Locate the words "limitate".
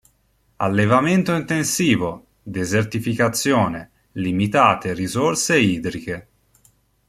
4.13-4.93